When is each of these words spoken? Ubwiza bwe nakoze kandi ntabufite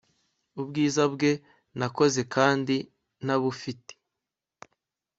Ubwiza 0.61 1.03
bwe 1.13 1.31
nakoze 1.77 2.21
kandi 2.35 2.75
ntabufite 3.25 3.93